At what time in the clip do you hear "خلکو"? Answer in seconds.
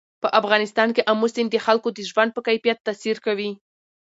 1.65-1.87